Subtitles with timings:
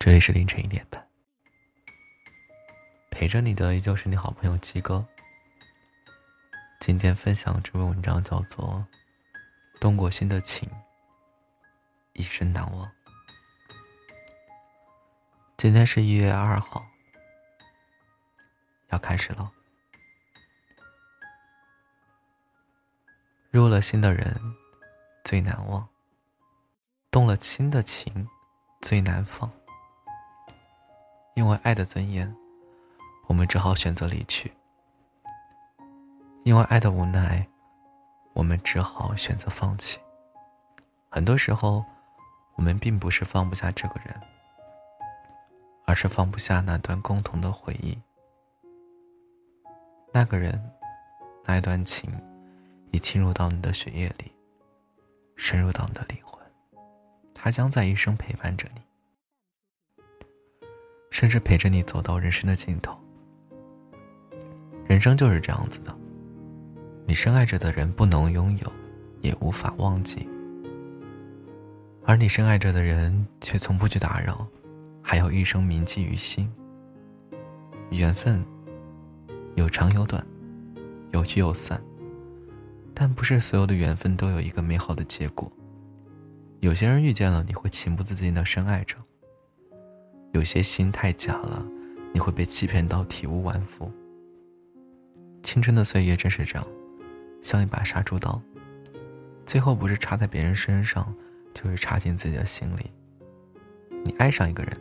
[0.00, 1.08] 这里是凌晨一点半，
[3.10, 5.04] 陪着你的依旧是你好朋友鸡哥。
[6.78, 8.86] 今天分享这篇文章叫做
[9.80, 10.70] 《动过心的情，
[12.12, 12.86] 一生难忘》。
[15.56, 16.86] 今天是一月二号，
[18.90, 19.50] 要开始了。
[23.50, 24.40] 入了心的人
[25.24, 25.88] 最难忘，
[27.10, 28.28] 动了心的情
[28.80, 29.50] 最难放。
[31.38, 32.34] 因为爱的尊严，
[33.28, 34.50] 我们只好选择离去；
[36.42, 37.46] 因为爱的无奈，
[38.32, 40.00] 我们只好选择放弃。
[41.08, 41.84] 很多时候，
[42.56, 44.20] 我们并不是放不下这个人，
[45.86, 47.96] 而是放不下那段共同的回忆。
[50.12, 50.60] 那个人，
[51.44, 52.12] 那一段情，
[52.90, 54.32] 已侵入到你的血液里，
[55.36, 56.44] 深入到你的灵魂，
[57.32, 58.87] 他将在一生陪伴着你。
[61.18, 62.96] 甚至陪着你走到人生的尽头。
[64.86, 65.92] 人生就是这样子的，
[67.06, 68.72] 你深爱着的人不能拥有，
[69.20, 70.28] 也无法忘记，
[72.04, 74.46] 而你深爱着的人却从不去打扰，
[75.02, 76.48] 还要一生铭记于心。
[77.90, 78.40] 缘分
[79.56, 80.24] 有长有短，
[81.10, 81.82] 有聚有散，
[82.94, 85.50] 但不是所有的缘分都有一个美好的结果。
[86.60, 88.96] 有些人遇见了，你会情不自禁的深爱着。
[90.32, 91.64] 有些心太假了，
[92.12, 93.90] 你会被欺骗到体无完肤。
[95.42, 96.66] 青春的岁月正是这样，
[97.42, 98.40] 像一把杀猪刀，
[99.46, 101.14] 最后不是插在别人身上，
[101.54, 102.90] 就是插进自己的心里。
[104.04, 104.76] 你爱上一个人，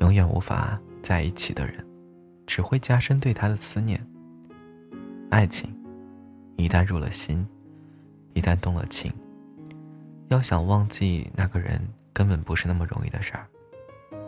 [0.00, 1.86] 永远无法在一起的人，
[2.46, 4.04] 只会加深对他的思念。
[5.30, 5.72] 爱情，
[6.56, 7.46] 一旦入了心，
[8.34, 9.12] 一旦动了情，
[10.28, 11.80] 要想忘记那个人，
[12.12, 13.46] 根本不是那么容易的事儿。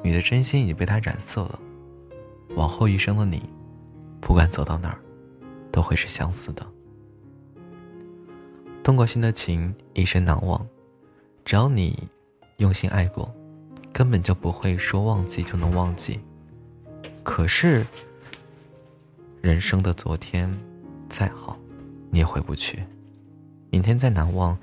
[0.02, 1.58] 你的真心已经被他染色了，
[2.56, 3.42] 往后余生的你，
[4.20, 4.98] 不管走到哪儿，
[5.70, 6.66] 都会是相似的。
[8.82, 10.66] 动过心的情，一生难忘。
[11.44, 12.08] 只要你
[12.58, 13.30] 用心爱过，
[13.92, 16.20] 根本就不会说忘记就能忘记。
[17.22, 17.86] 可是，
[19.42, 20.50] 人生的昨天
[21.08, 21.58] 再好，
[22.10, 22.78] 你也回不去；
[23.70, 24.56] 明天再难忘，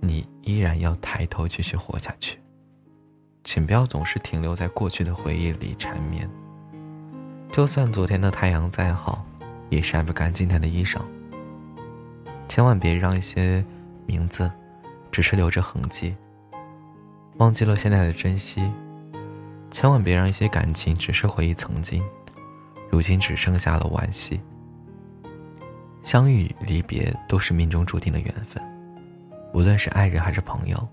[0.00, 2.38] 你依然要抬头继续活下去。
[3.52, 6.30] 请不要总是停留在过去的回忆里缠绵。
[7.50, 9.26] 就算昨天的太阳再好，
[9.70, 11.00] 也晒不干今天的衣裳。
[12.48, 13.64] 千万别让一些
[14.06, 14.48] 名字，
[15.10, 16.14] 只是留着痕迹，
[17.38, 18.70] 忘记了现在的珍惜。
[19.68, 22.04] 千万别让一些感情，只是回忆曾经，
[22.88, 24.40] 如今只剩下了惋惜。
[26.04, 28.62] 相遇离别都是命中注定的缘分，
[29.52, 30.88] 无论是爱人还是朋友，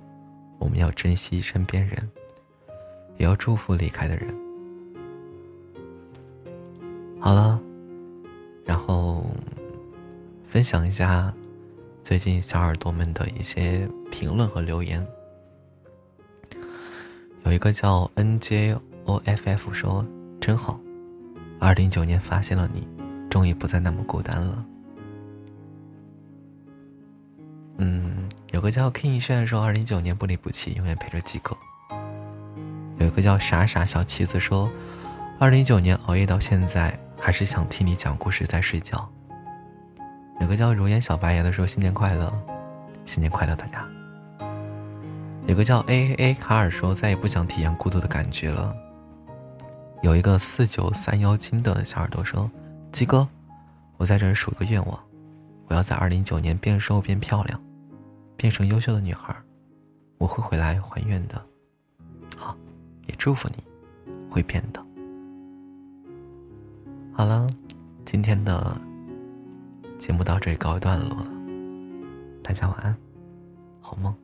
[0.58, 2.10] 我们要珍惜身边人。
[3.18, 4.34] 也要祝福离开的人。
[7.20, 7.60] 好了，
[8.64, 9.26] 然后
[10.46, 11.34] 分享一下
[12.04, 15.06] 最近小耳朵们的一些评论和留言。
[17.44, 20.06] 有一个叫 NJOFF 说
[20.40, 20.80] ：“真好，
[21.60, 22.88] 二零一九年发现了你，
[23.30, 24.66] 终于不再那么孤单了。”
[27.80, 31.58] 嗯，有个叫 King 炫说：“二零一九年不离不弃，永远陪着几个。”
[33.00, 34.70] 有一个叫傻傻小旗子说
[35.40, 39.08] ：“二零一九年熬夜到现在，还是想听你讲故事再睡觉。”
[40.42, 42.32] 有个叫如烟小白牙的说：“新年快乐，
[43.06, 43.86] 新年快乐，大家。”
[45.48, 48.76] 有个叫 A A A 卡尔说：“再也不想体验孤独的感觉了。”
[50.04, 52.50] 有一个四九三幺金的小耳朵说
[52.92, 53.28] ：“鸡哥，
[53.98, 55.00] 我在这儿数个愿望，
[55.68, 57.60] 我要在二零一九年变瘦变漂亮，
[58.36, 59.36] 变成优秀的女孩，
[60.18, 61.42] 我会回来还愿的。”
[63.28, 63.64] 祝福你，
[64.32, 64.82] 会变的。
[67.12, 67.46] 好了，
[68.06, 68.80] 今天的
[70.00, 71.28] 节目到这里告一段落了，
[72.42, 72.96] 大家晚安，
[73.82, 74.16] 好梦。